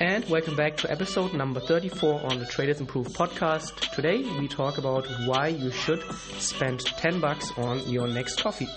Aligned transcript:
and 0.00 0.28
welcome 0.28 0.56
back 0.56 0.76
to 0.76 0.90
episode 0.90 1.32
number 1.34 1.60
34 1.60 2.24
on 2.24 2.38
the 2.38 2.46
Traders 2.46 2.80
Improve 2.80 3.08
podcast. 3.08 3.74
Today 3.92 4.22
we 4.38 4.48
talk 4.48 4.78
about 4.78 5.06
why 5.26 5.48
you 5.48 5.70
should 5.70 6.02
spend 6.38 6.80
10 6.80 7.20
bucks 7.20 7.50
on 7.56 7.88
your 7.88 8.08
next 8.08 8.42
coffee. 8.42 8.68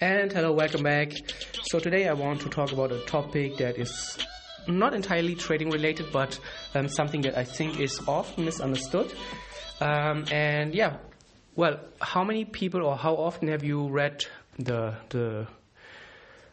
And 0.00 0.32
hello, 0.32 0.52
welcome 0.52 0.82
back. 0.82 1.12
So 1.70 1.78
today 1.78 2.08
I 2.08 2.12
want 2.12 2.40
to 2.42 2.48
talk 2.48 2.72
about 2.72 2.92
a 2.92 3.00
topic 3.00 3.56
that 3.58 3.78
is 3.78 4.18
not 4.66 4.94
entirely 4.94 5.34
trading 5.34 5.70
related, 5.70 6.06
but 6.12 6.38
um, 6.74 6.88
something 6.88 7.22
that 7.22 7.36
I 7.36 7.44
think 7.44 7.80
is 7.80 8.00
often 8.06 8.44
misunderstood. 8.44 9.12
Um, 9.80 10.24
and 10.30 10.74
yeah, 10.74 10.98
well, 11.56 11.80
how 12.00 12.24
many 12.24 12.44
people 12.44 12.84
or 12.84 12.96
how 12.96 13.14
often 13.14 13.48
have 13.48 13.64
you 13.64 13.88
read 13.88 14.24
the 14.58 14.94
the 15.08 15.46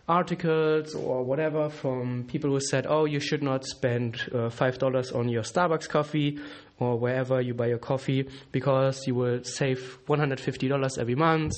articles 0.08 0.96
or 0.96 1.24
whatever 1.24 1.70
from 1.70 2.24
people 2.26 2.50
who 2.50 2.60
said, 2.60 2.86
oh, 2.88 3.06
you 3.06 3.20
should 3.20 3.44
not 3.44 3.66
spend 3.66 4.16
uh, 4.32 4.50
$5 4.50 5.16
on 5.16 5.28
your 5.28 5.44
Starbucks 5.44 5.90
coffee 5.90 6.40
or 6.80 6.98
wherever 6.98 7.42
you 7.42 7.54
buy 7.54 7.68
your 7.68 7.78
coffee 7.78 8.30
because 8.52 9.06
you 9.06 9.16
will 9.16 9.44
save 9.44 10.00
$150 10.08 10.98
every 10.98 11.16
month 11.16 11.54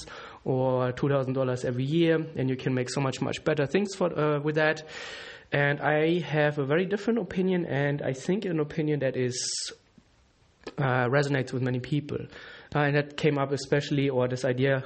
or 0.46 0.92
$2,000 0.94 1.66
every 1.66 1.84
year 1.84 2.26
and 2.36 2.50
you 2.50 2.56
can 2.56 2.74
make 2.74 2.90
so 2.90 3.02
much, 3.02 3.22
much 3.22 3.44
better 3.44 3.66
things 3.66 3.94
for, 3.96 4.18
uh, 4.18 4.40
with 4.40 4.56
that. 4.56 4.84
And 5.52 5.80
I 5.82 6.20
have 6.20 6.58
a 6.58 6.66
very 6.66 6.86
different 6.86 7.20
opinion 7.20 7.66
and 7.66 8.02
I 8.02 8.14
think 8.14 8.46
an 8.46 8.60
opinion 8.60 9.00
that 9.02 9.16
is 9.16 9.74
uh, 10.78 11.06
resonates 11.08 11.54
with 11.54 11.62
many 11.62 11.80
people. 11.80 12.20
Uh, 12.76 12.80
and 12.80 12.96
that 12.96 13.18
came 13.18 13.38
up 13.38 13.52
especially, 13.52 14.10
or 14.10 14.28
this 14.28 14.46
idea, 14.46 14.84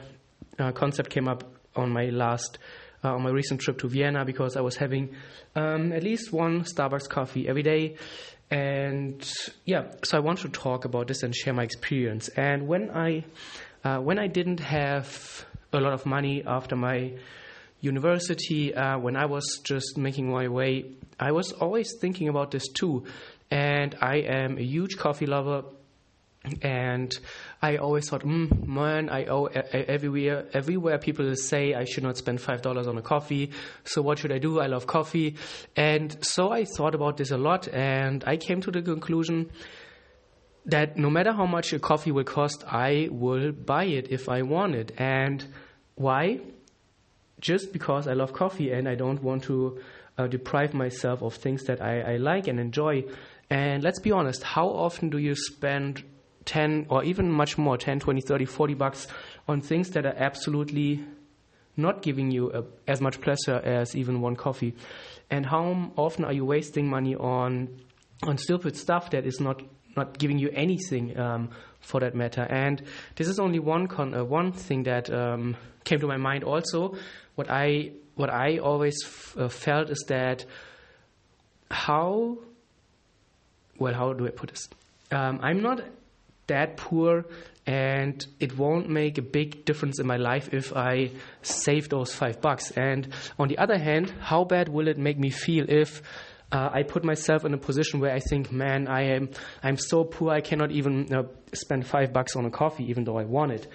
uh, 0.60 0.72
concept 0.72 1.10
came 1.10 1.28
up 1.28 1.44
on 1.76 1.90
my 1.90 2.06
last 2.06 2.58
uh, 3.04 3.14
on 3.14 3.22
my 3.22 3.30
recent 3.30 3.62
trip 3.62 3.80
to 3.80 3.88
Vienna 3.88 4.26
because 4.26 4.56
I 4.56 4.62
was 4.62 4.76
having 4.76 5.16
um, 5.56 5.92
at 5.92 6.04
least 6.04 6.32
one 6.32 6.64
Starbucks 6.64 7.10
coffee 7.10 7.48
every 7.48 7.64
day. 7.64 7.98
And 8.50 9.28
yeah, 9.66 9.92
so 10.04 10.18
I 10.18 10.20
want 10.22 10.40
to 10.40 10.50
talk 10.50 10.86
about 10.86 11.08
this 11.08 11.24
and 11.24 11.36
share 11.36 11.54
my 11.54 11.64
experience. 11.64 12.30
And 12.30 12.68
when 12.68 12.92
I 12.92 13.26
uh, 13.84 13.98
when 13.98 14.20
I 14.20 14.28
didn't 14.28 14.60
have 14.60 15.46
a 15.74 15.80
lot 15.80 15.94
of 15.94 16.06
money 16.06 16.44
after 16.46 16.76
my 16.76 17.14
university, 17.82 18.74
uh, 18.74 18.98
when 18.98 19.16
I 19.18 19.26
was 19.26 19.60
just 19.64 19.98
making 19.98 20.30
my 20.30 20.48
way, 20.48 20.86
I 21.20 21.32
was 21.32 21.52
always 21.52 21.96
thinking 22.00 22.30
about 22.30 22.52
this 22.52 22.68
too. 22.70 23.06
And 23.52 23.96
I 24.02 24.18
am 24.18 24.58
a 24.58 24.64
huge 24.64 24.98
coffee 24.98 25.26
lover 25.26 25.64
and 26.62 27.18
I 27.62 27.78
always 27.78 28.10
thought, 28.10 28.24
mm, 28.24 28.68
man, 28.68 29.10
I 29.10 29.26
owe 29.26 29.46
everywhere. 29.46 30.46
Everywhere 30.54 30.98
people 30.98 31.34
say 31.36 31.74
I 31.74 31.86
should 31.86 32.04
not 32.04 32.18
spend 32.18 32.42
five 32.42 32.62
dollars 32.62 32.88
on 32.88 32.98
a 32.98 33.02
coffee. 33.02 33.52
So 33.86 34.02
what 34.02 34.20
should 34.20 34.32
I 34.32 34.40
do? 34.40 34.60
I 34.60 34.68
love 34.68 34.86
coffee, 34.86 35.38
and 35.76 36.18
so 36.22 36.52
I 36.52 36.66
thought 36.66 36.96
about 36.96 37.18
this 37.18 37.32
a 37.32 37.38
lot, 37.38 37.68
and 37.70 38.24
I 38.26 38.38
came 38.38 38.62
to 38.62 38.72
the 38.72 38.82
conclusion 38.82 39.52
that 40.66 40.98
no 40.98 41.10
matter 41.10 41.34
how 41.34 41.46
much 41.46 41.74
a 41.74 41.80
coffee 41.80 42.12
will 42.12 42.24
cost, 42.24 42.64
I 42.66 43.10
will 43.12 43.52
buy 43.52 43.86
it 43.86 44.12
if 44.12 44.30
I 44.30 44.42
want 44.44 44.76
it. 44.76 44.92
And 44.98 45.46
why? 45.96 46.40
Just 47.40 47.74
because 47.74 48.08
I 48.08 48.14
love 48.14 48.32
coffee 48.34 48.72
and 48.72 48.88
I 48.88 48.96
don't 48.96 49.22
want 49.22 49.44
to 49.44 49.80
uh, 50.18 50.28
deprive 50.28 50.74
myself 50.74 51.22
of 51.22 51.36
things 51.36 51.66
that 51.66 51.82
I, 51.82 52.14
I 52.14 52.18
like 52.18 52.48
and 52.48 52.60
enjoy. 52.60 53.04
And 53.50 53.84
let's 53.84 54.00
be 54.00 54.12
honest, 54.12 54.42
how 54.44 54.68
often 54.68 55.10
do 55.10 55.18
you 55.18 55.36
spend 55.36 56.04
10 56.46 56.88
or 56.90 57.04
even 57.04 57.32
much 57.32 57.58
more 57.58 57.78
10 57.78 58.00
20 58.00 58.22
30 58.22 58.46
40 58.46 58.74
bucks 58.74 59.08
on 59.48 59.62
things 59.62 59.90
that 59.92 60.06
are 60.06 60.16
absolutely 60.18 61.04
not 61.76 62.02
giving 62.02 62.32
you 62.32 62.52
a, 62.52 62.64
as 62.90 63.02
much 63.02 63.20
pleasure 63.22 63.60
as 63.64 63.96
even 63.96 64.22
one 64.22 64.36
coffee. 64.36 64.76
And 65.30 65.46
how 65.46 65.92
often 65.96 66.26
are 66.26 66.34
you 66.34 66.46
wasting 66.46 66.88
money 66.88 67.16
on 67.16 67.70
on 68.24 68.38
stupid 68.38 68.78
stuff 68.78 69.10
that 69.12 69.26
is 69.26 69.40
not 69.40 69.62
not 69.96 70.18
giving 70.18 70.40
you 70.40 70.50
anything 70.54 71.18
um, 71.18 71.50
for 71.80 72.00
that 72.02 72.16
matter? 72.16 72.42
And 72.50 72.82
this 73.16 73.28
is 73.28 73.40
only 73.40 73.60
one 73.60 73.88
con- 73.88 74.14
uh, 74.14 74.24
one 74.24 74.52
thing 74.52 74.84
that 74.84 75.10
um, 75.10 75.56
came 75.84 76.00
to 76.00 76.08
my 76.08 76.18
mind 76.18 76.44
also. 76.44 76.96
What 77.36 77.50
i 77.50 77.92
what 78.16 78.30
i 78.30 78.60
always 78.60 78.96
uh, 79.38 79.48
felt 79.48 79.90
is 79.90 80.06
that 80.08 80.46
how 81.72 82.38
well 83.80 83.94
how 83.94 84.14
do 84.14 84.28
i 84.28 84.30
put 84.30 84.52
this? 84.52 84.70
Um, 85.12 85.40
i'm 85.42 85.64
not 85.64 85.82
that 86.48 86.78
poor 86.78 87.26
and 87.66 88.26
it 88.40 88.58
won't 88.58 88.90
make 88.90 89.18
a 89.18 89.22
big 89.22 89.66
difference 89.66 90.00
in 90.00 90.06
my 90.06 90.18
life 90.18 90.54
if 90.54 90.76
I 90.76 91.12
save 91.42 91.90
those 91.90 92.14
five 92.14 92.42
bucks. 92.42 92.72
And 92.72 93.08
on 93.40 93.48
the 93.48 93.58
other 93.58 93.78
hand, 93.78 94.14
how 94.20 94.44
bad 94.44 94.68
will 94.68 94.88
it 94.88 94.98
make 94.98 95.18
me 95.18 95.30
feel 95.30 95.66
if 95.70 96.02
uh, 96.52 96.70
I 96.72 96.84
put 96.84 97.04
myself 97.04 97.46
in 97.46 97.54
a 97.54 97.58
position 97.58 98.00
where 98.00 98.14
I 98.14 98.20
think, 98.20 98.52
man, 98.52 98.88
I 98.88 99.16
am 99.16 99.30
I'm 99.64 99.78
so 99.78 100.04
poor 100.04 100.32
I 100.32 100.42
cannot 100.42 100.72
even 100.72 101.12
uh, 101.14 101.24
spend 101.54 101.88
five 101.88 102.14
bucks 102.14 102.36
on 102.36 102.46
a 102.46 102.52
coffee 102.52 102.90
even 102.90 103.06
though 103.06 103.18
I 103.18 103.24
want 103.24 103.54
it. 103.54 103.68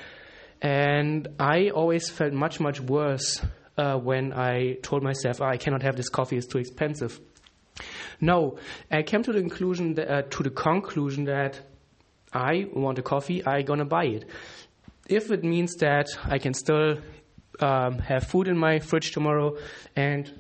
And 0.60 1.26
I 1.40 1.70
always 1.70 2.10
felt 2.10 2.32
much 2.32 2.60
much 2.60 2.80
worse 2.80 3.40
uh, 3.76 3.96
when 3.96 4.32
I 4.32 4.74
told 4.82 5.02
myself, 5.02 5.40
oh, 5.40 5.46
I 5.46 5.56
cannot 5.56 5.82
have 5.82 5.96
this 5.96 6.08
coffee; 6.08 6.36
it's 6.36 6.46
too 6.46 6.58
expensive. 6.58 7.18
No, 8.20 8.58
I 8.90 9.02
came 9.02 9.22
to 9.22 9.32
the 9.32 9.40
conclusion 9.40 9.94
that, 9.94 10.10
uh, 10.10 10.22
to 10.22 10.42
the 10.42 10.50
conclusion 10.50 11.24
that 11.24 11.60
I 12.32 12.66
want 12.72 12.98
a 12.98 13.02
coffee, 13.02 13.44
I 13.44 13.62
gonna 13.62 13.84
buy 13.84 14.04
it. 14.04 14.24
If 15.08 15.30
it 15.30 15.42
means 15.42 15.76
that 15.76 16.08
I 16.24 16.38
can 16.38 16.54
still 16.54 16.98
um, 17.60 17.98
have 17.98 18.24
food 18.24 18.48
in 18.48 18.56
my 18.56 18.78
fridge 18.78 19.12
tomorrow 19.12 19.56
and 19.96 20.30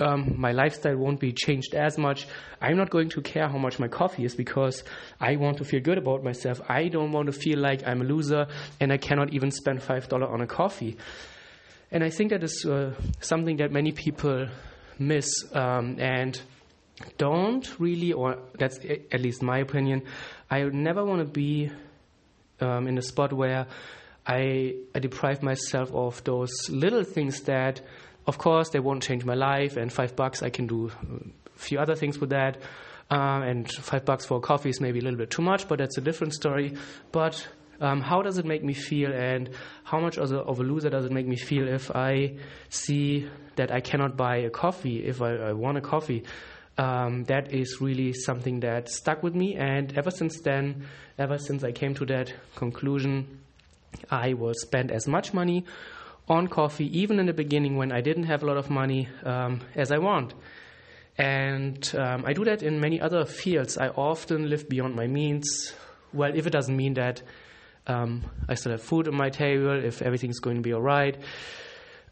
um, 0.00 0.34
my 0.38 0.52
lifestyle 0.52 0.96
won't 0.96 1.20
be 1.20 1.32
changed 1.32 1.74
as 1.74 1.98
much. 1.98 2.26
I'm 2.60 2.76
not 2.76 2.90
going 2.90 3.10
to 3.10 3.20
care 3.20 3.48
how 3.48 3.58
much 3.58 3.78
my 3.78 3.88
coffee 3.88 4.24
is 4.24 4.34
because 4.34 4.82
I 5.20 5.36
want 5.36 5.58
to 5.58 5.64
feel 5.64 5.80
good 5.80 5.98
about 5.98 6.24
myself. 6.24 6.60
I 6.68 6.88
don't 6.88 7.12
want 7.12 7.26
to 7.26 7.32
feel 7.32 7.58
like 7.58 7.86
I'm 7.86 8.00
a 8.00 8.04
loser 8.04 8.46
and 8.80 8.92
I 8.92 8.96
cannot 8.96 9.32
even 9.32 9.50
spend 9.50 9.80
$5 9.80 10.30
on 10.30 10.40
a 10.40 10.46
coffee. 10.46 10.96
And 11.90 12.04
I 12.04 12.10
think 12.10 12.30
that 12.30 12.42
is 12.42 12.64
uh, 12.64 12.94
something 13.20 13.56
that 13.58 13.72
many 13.72 13.92
people 13.92 14.48
miss 14.98 15.28
um, 15.54 15.96
and 15.98 16.40
don't 17.18 17.68
really, 17.78 18.12
or 18.12 18.38
that's 18.58 18.78
at 19.12 19.20
least 19.20 19.42
my 19.42 19.58
opinion, 19.58 20.02
I 20.50 20.64
never 20.64 21.04
want 21.04 21.20
to 21.20 21.24
be 21.26 21.70
um, 22.60 22.88
in 22.88 22.98
a 22.98 23.02
spot 23.02 23.32
where 23.32 23.66
I, 24.26 24.74
I 24.94 24.98
deprive 24.98 25.42
myself 25.42 25.92
of 25.92 26.22
those 26.24 26.50
little 26.68 27.04
things 27.04 27.42
that, 27.42 27.80
of 28.26 28.38
course, 28.38 28.70
they 28.70 28.80
won't 28.80 29.02
change 29.02 29.24
my 29.24 29.34
life. 29.34 29.76
And 29.76 29.92
five 29.92 30.16
bucks, 30.16 30.42
I 30.42 30.50
can 30.50 30.66
do 30.66 30.90
a 31.54 31.58
few 31.58 31.78
other 31.78 31.94
things 31.94 32.18
with 32.18 32.30
that. 32.30 32.58
Uh, 33.10 33.42
and 33.44 33.70
five 33.70 34.04
bucks 34.04 34.26
for 34.26 34.40
coffee 34.40 34.70
is 34.70 34.80
maybe 34.80 34.98
a 34.98 35.02
little 35.02 35.18
bit 35.18 35.30
too 35.30 35.42
much, 35.42 35.68
but 35.68 35.78
that's 35.78 35.98
a 35.98 36.00
different 36.00 36.34
story. 36.34 36.74
But 37.12 37.46
um, 37.80 38.00
how 38.00 38.22
does 38.22 38.38
it 38.38 38.44
make 38.44 38.62
me 38.62 38.74
feel, 38.74 39.12
and 39.12 39.50
how 39.84 40.00
much 40.00 40.18
of 40.18 40.30
a, 40.32 40.38
of 40.38 40.60
a, 40.60 40.62
loser 40.62 40.90
does 40.90 41.06
it 41.06 41.12
make 41.12 41.26
me 41.26 41.36
feel 41.36 41.66
if 41.66 41.90
I 41.94 42.36
see 42.68 43.28
that 43.56 43.72
I 43.72 43.80
cannot 43.80 44.16
buy 44.16 44.38
a 44.38 44.50
coffee 44.50 45.04
if 45.04 45.22
I, 45.22 45.34
I 45.36 45.52
want 45.54 45.78
a 45.78 45.80
coffee? 45.80 46.24
Um, 46.80 47.24
that 47.24 47.52
is 47.52 47.78
really 47.80 48.14
something 48.14 48.60
that 48.60 48.88
stuck 48.88 49.22
with 49.22 49.34
me. 49.34 49.54
And 49.54 49.96
ever 49.98 50.10
since 50.10 50.40
then, 50.40 50.86
ever 51.18 51.36
since 51.36 51.62
I 51.62 51.72
came 51.72 51.94
to 51.96 52.06
that 52.06 52.32
conclusion, 52.56 53.40
I 54.10 54.32
will 54.32 54.54
spend 54.54 54.90
as 54.90 55.06
much 55.06 55.34
money 55.34 55.66
on 56.26 56.46
coffee, 56.48 56.86
even 56.98 57.18
in 57.18 57.26
the 57.26 57.34
beginning 57.34 57.76
when 57.76 57.92
I 57.92 58.00
didn't 58.00 58.24
have 58.24 58.42
a 58.42 58.46
lot 58.46 58.56
of 58.56 58.70
money, 58.70 59.08
um, 59.24 59.60
as 59.74 59.92
I 59.92 59.98
want. 59.98 60.32
And 61.18 61.92
um, 61.98 62.24
I 62.26 62.32
do 62.32 62.44
that 62.44 62.62
in 62.62 62.80
many 62.80 62.98
other 62.98 63.26
fields. 63.26 63.76
I 63.76 63.88
often 63.88 64.48
live 64.48 64.66
beyond 64.66 64.94
my 64.94 65.06
means. 65.06 65.74
Well, 66.14 66.32
if 66.34 66.46
it 66.46 66.50
doesn't 66.50 66.74
mean 66.74 66.94
that 66.94 67.20
um, 67.86 68.24
I 68.48 68.54
still 68.54 68.72
have 68.72 68.82
food 68.82 69.06
on 69.06 69.16
my 69.16 69.28
table, 69.28 69.84
if 69.84 70.00
everything's 70.00 70.38
going 70.38 70.56
to 70.56 70.62
be 70.62 70.72
all 70.72 70.80
right. 70.80 71.18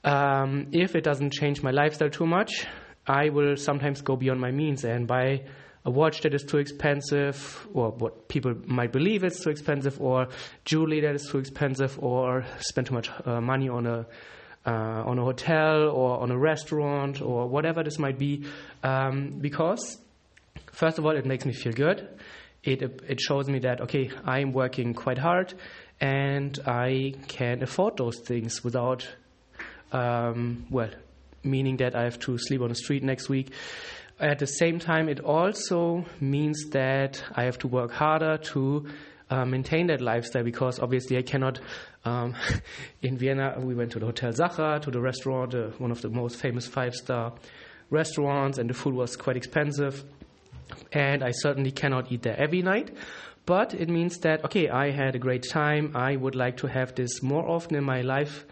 Um, 0.05 0.67
if 0.73 0.95
it 0.95 1.05
doesn't 1.05 1.33
change 1.33 1.63
my 1.63 1.71
lifestyle 1.71 2.11
too 2.11 2.27
much, 2.27 2.67
I 3.09 3.31
will 3.31 3.57
sometimes 3.57 4.03
go 4.03 4.17
beyond 4.17 4.41
my 4.41 4.51
means 4.51 4.85
and 4.85 5.07
buy 5.07 5.45
a 5.85 5.91
watch 5.91 6.21
that 6.21 6.35
is 6.35 6.45
too 6.45 6.59
expensive, 6.59 7.67
or 7.73 7.91
what 7.93 8.29
people 8.29 8.55
might 8.67 8.93
believe 8.93 9.25
is 9.25 9.41
too 9.41 9.49
expensive, 9.49 10.01
or 10.01 10.29
jewelry 10.67 11.01
that 11.01 11.15
is 11.15 11.27
too 11.27 11.39
expensive, 11.39 11.99
or 12.03 12.45
spend 12.61 12.89
too 12.89 12.95
much 12.95 13.11
uh, 13.25 13.41
money 13.41 13.69
on 13.69 13.87
a 13.87 14.07
uh, 14.67 15.03
on 15.07 15.19
a 15.19 15.25
hotel 15.25 15.89
or 15.89 16.21
on 16.21 16.31
a 16.31 16.37
restaurant 16.37 17.23
or 17.23 17.47
whatever 17.49 17.83
this 17.83 17.99
might 17.99 18.19
be, 18.19 18.45
um, 18.83 19.39
because 19.41 19.99
first 20.73 20.99
of 20.99 21.07
all, 21.07 21.17
it 21.17 21.25
makes 21.25 21.47
me 21.47 21.55
feel 21.55 21.73
good. 21.73 22.07
It 22.63 22.83
it 22.83 23.21
shows 23.21 23.49
me 23.49 23.61
that 23.61 23.81
okay, 23.83 24.11
I'm 24.25 24.53
working 24.53 24.93
quite 24.93 25.17
hard, 25.17 25.55
and 26.01 26.59
I 26.67 27.15
can 27.29 27.63
afford 27.63 27.97
those 27.97 28.19
things 28.19 28.63
without 28.63 29.09
um, 29.93 30.67
well 30.71 30.91
meaning 31.43 31.77
that 31.79 31.95
I 31.95 32.05
have 32.05 32.19
to 32.21 32.39
sleep 32.39 32.61
on 32.61 32.69
the 32.69 32.75
street 32.75 33.03
next 33.03 33.29
week. 33.29 33.53
At 34.21 34.41
the 34.41 34.47
same 34.47 34.79
time, 34.79 35.09
it 35.09 35.21
also 35.21 36.05
means 36.21 36.71
that 36.71 37.23
I 37.35 37.45
have 37.45 37.59
to 37.59 37.69
work 37.69 37.93
harder 37.93 38.39
to 38.53 38.87
uh, 39.31 39.45
maintain 39.45 39.87
that 39.89 40.01
lifestyle 40.01 40.43
because 40.43 40.81
obviously 40.81 41.19
I 41.19 41.23
cannot. 41.23 41.61
Um, 42.05 42.35
in 43.03 43.19
Vienna, 43.19 43.57
we 43.59 43.75
went 43.75 43.93
to 43.93 43.99
the 43.99 44.07
Hotel 44.07 44.33
Sacher, 44.33 44.79
to 44.81 44.91
the 44.91 45.01
restaurant, 45.01 45.55
uh, 45.55 45.69
one 45.79 45.91
of 45.91 46.01
the 46.01 46.09
most 46.09 46.37
famous 46.37 46.67
five 46.67 46.95
star 46.95 47.33
restaurants, 47.91 48.59
and 48.59 48.69
the 48.69 48.75
food 48.75 48.95
was 48.95 49.17
quite 49.17 49.37
expensive. 49.37 50.05
And 50.93 51.23
I 51.23 51.31
certainly 51.31 51.71
cannot 51.71 52.11
eat 52.13 52.23
there 52.23 52.37
every 52.39 52.63
night. 52.63 52.91
But 53.47 53.73
it 53.73 53.89
means 53.89 54.19
that, 54.19 54.45
okay, 54.45 54.69
I 54.69 54.91
had 54.91 55.15
a 55.15 55.19
great 55.19 55.47
time. 55.49 55.93
I 55.95 56.17
would 56.17 56.35
like 56.35 56.59
to 56.59 56.67
have 56.67 56.95
this 56.95 57.23
more 57.23 57.49
often 57.49 57.77
in 57.77 57.85
my 57.85 58.03
life. 58.03 58.45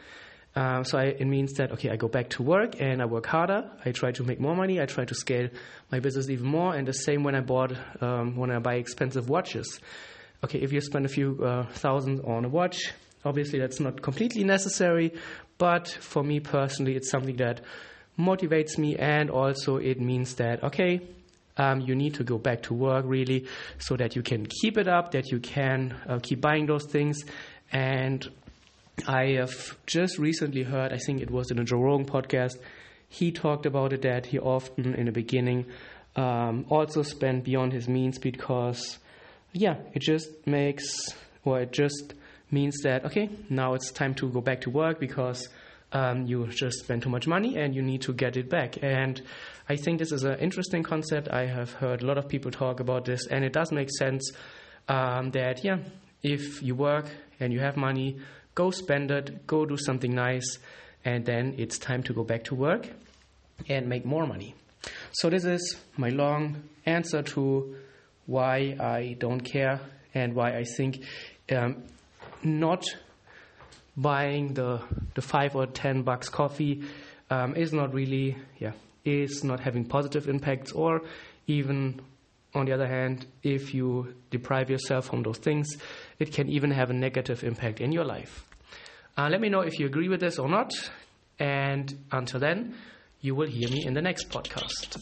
Uh, 0.56 0.82
so 0.82 0.96
I, 0.96 1.04
it 1.04 1.26
means 1.26 1.52
that, 1.54 1.70
okay, 1.72 1.90
I 1.90 1.96
go 1.96 2.08
back 2.08 2.30
to 2.30 2.42
work 2.42 2.80
and 2.80 3.02
I 3.02 3.04
work 3.04 3.26
harder. 3.26 3.70
I 3.84 3.92
try 3.92 4.10
to 4.12 4.24
make 4.24 4.40
more 4.40 4.56
money. 4.56 4.80
I 4.80 4.86
try 4.86 5.04
to 5.04 5.14
scale 5.14 5.50
my 5.92 6.00
business 6.00 6.30
even 6.30 6.46
more. 6.46 6.74
And 6.74 6.88
the 6.88 6.94
same 6.94 7.24
when 7.24 7.34
I 7.34 7.42
bought, 7.42 7.74
um, 8.00 8.36
when 8.36 8.50
I 8.50 8.58
buy 8.58 8.76
expensive 8.76 9.28
watches. 9.28 9.78
Okay, 10.42 10.58
if 10.60 10.72
you 10.72 10.80
spend 10.80 11.04
a 11.04 11.10
few 11.10 11.44
uh, 11.44 11.66
thousand 11.66 12.20
on 12.20 12.46
a 12.46 12.48
watch, 12.48 12.92
obviously 13.22 13.58
that's 13.58 13.80
not 13.80 14.00
completely 14.00 14.44
necessary. 14.44 15.12
But 15.58 15.88
for 15.88 16.24
me 16.24 16.40
personally, 16.40 16.96
it's 16.96 17.10
something 17.10 17.36
that 17.36 17.60
motivates 18.18 18.78
me. 18.78 18.96
And 18.96 19.30
also 19.30 19.76
it 19.76 20.00
means 20.00 20.36
that, 20.36 20.64
okay, 20.64 21.06
um, 21.58 21.80
you 21.80 21.94
need 21.94 22.14
to 22.14 22.24
go 22.24 22.38
back 22.38 22.62
to 22.62 22.74
work 22.74 23.04
really 23.06 23.46
so 23.78 23.94
that 23.96 24.16
you 24.16 24.22
can 24.22 24.46
keep 24.46 24.78
it 24.78 24.88
up, 24.88 25.10
that 25.10 25.30
you 25.30 25.38
can 25.38 25.94
uh, 26.08 26.18
keep 26.22 26.40
buying 26.40 26.64
those 26.64 26.86
things. 26.86 27.24
And 27.70 28.26
I 29.06 29.36
have 29.38 29.76
just 29.86 30.18
recently 30.18 30.62
heard, 30.62 30.92
I 30.92 30.98
think 30.98 31.20
it 31.20 31.30
was 31.30 31.50
in 31.50 31.58
a 31.58 31.64
Joe 31.64 31.78
Rogan 31.78 32.06
podcast, 32.06 32.58
he 33.08 33.30
talked 33.30 33.66
about 33.66 33.92
it 33.92 34.02
that 34.02 34.26
he 34.26 34.38
often 34.38 34.94
in 34.94 35.06
the 35.06 35.12
beginning 35.12 35.66
um, 36.16 36.64
also 36.70 37.02
spent 37.02 37.44
beyond 37.44 37.72
his 37.72 37.88
means 37.88 38.18
because, 38.18 38.98
yeah, 39.52 39.76
it 39.92 40.00
just 40.02 40.28
makes, 40.46 41.14
or 41.44 41.60
it 41.60 41.72
just 41.72 42.14
means 42.50 42.76
that, 42.82 43.04
okay, 43.04 43.28
now 43.50 43.74
it's 43.74 43.92
time 43.92 44.14
to 44.14 44.28
go 44.30 44.40
back 44.40 44.62
to 44.62 44.70
work 44.70 44.98
because 44.98 45.48
um, 45.92 46.26
you 46.26 46.46
just 46.48 46.80
spend 46.80 47.02
too 47.02 47.10
much 47.10 47.26
money 47.26 47.56
and 47.56 47.74
you 47.74 47.82
need 47.82 48.02
to 48.02 48.12
get 48.12 48.36
it 48.36 48.48
back. 48.48 48.82
And 48.82 49.20
I 49.68 49.76
think 49.76 49.98
this 49.98 50.10
is 50.10 50.24
an 50.24 50.38
interesting 50.38 50.82
concept. 50.82 51.28
I 51.28 51.46
have 51.46 51.72
heard 51.74 52.02
a 52.02 52.06
lot 52.06 52.18
of 52.18 52.28
people 52.28 52.50
talk 52.50 52.80
about 52.80 53.04
this, 53.04 53.26
and 53.28 53.44
it 53.44 53.52
does 53.52 53.70
make 53.72 53.90
sense 53.98 54.32
um, 54.88 55.30
that, 55.32 55.64
yeah, 55.64 55.78
if 56.26 56.62
you 56.62 56.74
work 56.74 57.06
and 57.38 57.52
you 57.52 57.60
have 57.60 57.76
money, 57.76 58.18
go 58.54 58.70
spend 58.70 59.10
it, 59.10 59.46
go 59.46 59.64
do 59.64 59.76
something 59.76 60.14
nice, 60.14 60.58
and 61.04 61.24
then 61.24 61.54
it's 61.56 61.78
time 61.78 62.02
to 62.02 62.12
go 62.12 62.24
back 62.24 62.44
to 62.44 62.54
work 62.54 62.88
and 63.68 63.88
make 63.88 64.04
more 64.04 64.26
money. 64.26 64.54
So, 65.12 65.30
this 65.30 65.44
is 65.44 65.76
my 65.96 66.10
long 66.10 66.62
answer 66.84 67.22
to 67.22 67.76
why 68.26 68.76
I 68.80 69.16
don't 69.18 69.40
care 69.40 69.80
and 70.14 70.34
why 70.34 70.56
I 70.56 70.64
think 70.64 71.04
um, 71.50 71.84
not 72.42 72.84
buying 73.96 74.54
the 74.54 74.82
the 75.14 75.22
five 75.22 75.54
or 75.54 75.66
ten 75.66 76.02
bucks 76.02 76.28
coffee 76.28 76.82
um, 77.30 77.54
is 77.56 77.72
not 77.72 77.94
really 77.94 78.36
yeah 78.58 78.72
is 79.04 79.44
not 79.44 79.60
having 79.60 79.84
positive 79.84 80.28
impacts 80.28 80.72
or 80.72 81.02
even 81.46 82.00
on 82.56 82.66
the 82.66 82.72
other 82.72 82.86
hand 82.86 83.26
if 83.42 83.74
you 83.74 84.14
deprive 84.30 84.70
yourself 84.70 85.06
from 85.06 85.22
those 85.22 85.38
things 85.38 85.66
it 86.18 86.32
can 86.32 86.48
even 86.48 86.70
have 86.70 86.90
a 86.90 86.94
negative 86.94 87.44
impact 87.44 87.80
in 87.80 87.92
your 87.92 88.04
life. 88.04 88.44
Uh, 89.16 89.28
let 89.30 89.40
me 89.40 89.48
know 89.48 89.60
if 89.60 89.78
you 89.78 89.86
agree 89.86 90.08
with 90.08 90.20
this 90.20 90.38
or 90.38 90.48
not. 90.48 90.72
And 91.38 91.94
until 92.12 92.40
then 92.40 92.74
you 93.20 93.34
will 93.34 93.48
hear 93.48 93.68
me 93.68 93.84
in 93.86 93.94
the 93.94 94.02
next 94.02 94.28
podcast 94.30 94.98